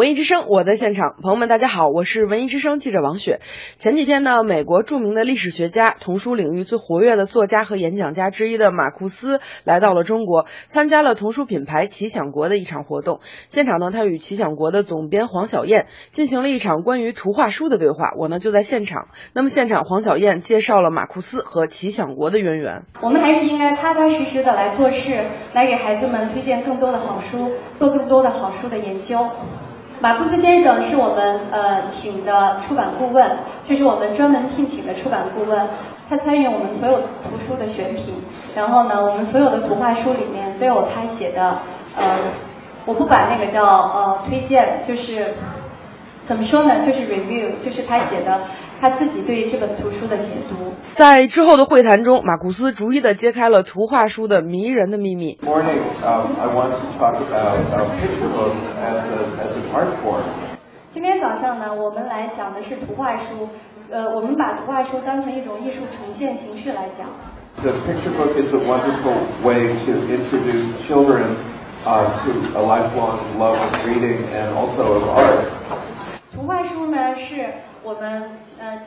[0.00, 3.40] 文艺之声，我在现场，朋友们，大家好，我是文艺之声记者王雪。
[3.76, 13.20] 前几天呢，美国著名的历史学家、童书领域最活跃的作家和演讲家之一的马库斯来到了中国，参加了童书品牌奇想国的一场活动。
[13.50, 19.08] 现场呢，他与奇想国的总编黄小燕进行了一场关于图画书的对话，我呢就在现场。
[19.34, 22.84] 那么现场，黄小燕介绍了马库斯和奇想国的渊源。
[23.02, 29.18] 我们还是应该踏踏实实的来做事，来给孩子们推荐更多的好书，做更多的好书的研究。
[30.02, 33.30] 马库斯先生是我们呃请的出版顾问，
[33.68, 35.68] 这是我们专门聘请的出版顾问。
[36.08, 38.14] 他参与我们所有图书的选品，
[38.54, 41.58] 然后呢，我们所有的图画书里面都有他写的
[41.96, 42.16] 呃，
[42.86, 45.34] 我不把那个叫呃推荐，就是
[46.26, 48.40] 怎么说呢，就是 review，就是他写的。
[48.80, 55.38] 他自己对于这本图书的解读，在之后的会谈中，马库斯逐一的揭开了图画书的迷人的秘密。
[55.44, 57.60] Morning, I want to talk about
[58.00, 59.04] picture books as
[59.36, 60.24] as an art form.
[60.94, 63.50] 今天早上呢，我们来讲的是图画书，
[63.90, 67.06] 呃，我们把图画书当成一种艺术呈现形式来讲。
[67.62, 71.36] The picture book is a wonderful way to introduce children
[71.84, 75.42] to a lifelong love of reading and also of art.
[76.40, 77.44] 图画书呢是。
[77.82, 78.82] 我们呃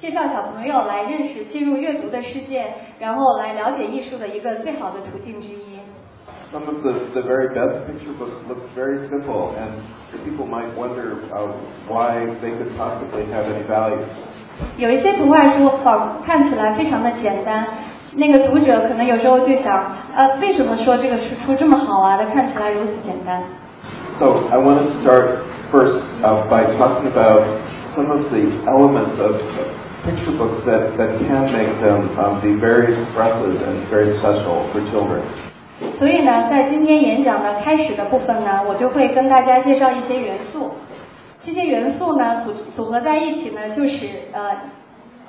[0.00, 2.64] 介绍小朋友来认识进入阅读的世界，
[2.98, 5.78] 然后来了解艺术的一个最好的途径之一。
[6.52, 9.72] Some of the the very best picture books look very simple, and
[10.26, 11.16] people might wonder
[11.88, 14.02] why they could possibly have any value.
[14.76, 17.66] 有一些图画书仿看起来非常的简单，
[18.16, 22.18] 那个读者可能有时候就想，呃，为什么说这个书书这么好啊？
[22.18, 23.42] 它看起来如此简单。
[24.16, 25.38] So I want to start
[25.74, 26.02] first
[26.48, 27.42] by talking about.
[27.94, 29.38] some of the elements of
[30.02, 34.80] picture books that, that can make them um, be very expressive and very special for
[34.90, 35.22] children.
[35.96, 40.72] 所以呢，在今天演讲的开始的部分呢，我就会跟大家介绍一些元素。
[41.44, 44.56] 这些元素呢，组组合在一起呢，就是呃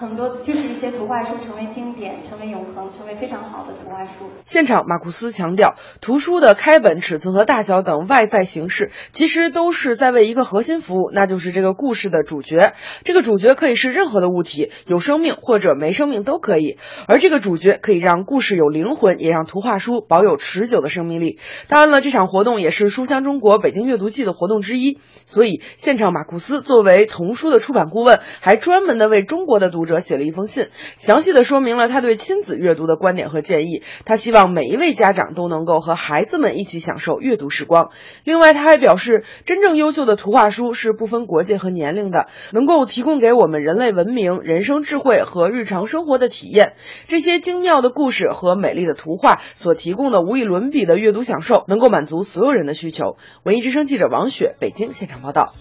[0.00, 4.30] 很多就是一些图画书成为经典，成为永恒，成为非常好的图画书。
[4.46, 12.72] 现场，马库斯强调，图书的开本、尺寸和大小等外在形式，其实都是在为一个核心服务，那就是这个故事的主角。
[13.04, 16.78] 这个主角可以是任何的物体，有生命或者没生命都可以。
[17.06, 21.38] 而这个主角可以让故事有灵魂，也让图画书保有持久的生命力。
[21.68, 24.98] 当然了，这场活动也是书香中国北京阅读季的活动之一。
[25.26, 29.89] 所以，现场马库斯作为童书的出版顾问，还专门的为中国的读者。
[29.90, 33.82] 者写了一封信，详细的说明了他对亲子阅读的观点和建议。
[34.06, 37.90] 他希望每一位家长都能够和孩子们一起享受阅读时光。
[38.24, 46.74] 另外，他还表示，真正优秀的图画书是不分国界和年龄的，能够提供给我们人类文明、人生智慧和日常生活的体验。
[47.08, 53.16] 这些精妙的故事和美丽的图画所提供的无与伦比的阅读享受，能够满足所有人的需求。
[53.42, 55.54] 文艺之声记者王雪，北京现场报道。